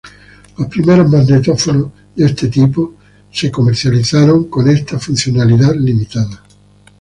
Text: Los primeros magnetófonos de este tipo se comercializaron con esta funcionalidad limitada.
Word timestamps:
Los 0.57 0.67
primeros 0.67 1.07
magnetófonos 1.11 1.91
de 2.15 2.25
este 2.25 2.47
tipo 2.47 2.95
se 3.31 3.51
comercializaron 3.51 4.45
con 4.45 4.67
esta 4.67 4.97
funcionalidad 4.97 5.75
limitada. 5.75 6.41